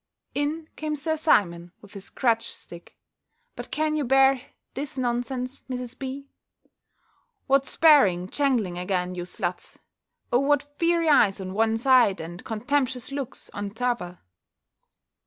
In 0.33 0.67
came 0.75 0.95
Sir 0.95 1.15
Simon 1.15 1.73
with 1.79 1.93
his 1.93 2.09
crutch 2.09 2.49
stick 2.51 2.97
But 3.55 3.69
can 3.69 3.95
you 3.95 4.03
bear 4.03 4.41
this 4.73 4.97
nonsense, 4.97 5.61
Mrs. 5.69 5.99
B.? 5.99 6.27
"What 7.45 7.67
sparring, 7.67 8.27
jangling 8.27 8.79
again, 8.79 9.13
you 9.13 9.25
sluts! 9.25 9.77
O 10.33 10.39
what 10.39 10.63
fiery 10.79 11.07
eyes 11.07 11.39
on 11.39 11.53
one 11.53 11.77
side! 11.77 12.19
and 12.19 12.43
contemptuous 12.43 13.11
looks 13.11 13.51
on 13.51 13.75
t'other!" 13.75 14.17